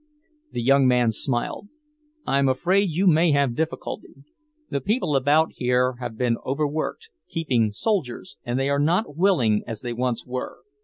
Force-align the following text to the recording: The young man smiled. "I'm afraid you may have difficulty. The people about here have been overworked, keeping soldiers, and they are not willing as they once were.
The 0.51 0.63
young 0.63 0.87
man 0.87 1.11
smiled. 1.11 1.67
"I'm 2.25 2.49
afraid 2.49 2.89
you 2.95 3.05
may 3.05 3.33
have 3.33 3.53
difficulty. 3.53 4.15
The 4.71 4.81
people 4.81 5.15
about 5.15 5.51
here 5.57 5.97
have 5.99 6.17
been 6.17 6.37
overworked, 6.43 7.09
keeping 7.29 7.69
soldiers, 7.71 8.37
and 8.43 8.59
they 8.59 8.71
are 8.71 8.79
not 8.79 9.15
willing 9.15 9.61
as 9.67 9.81
they 9.81 9.93
once 9.93 10.25
were. 10.25 10.61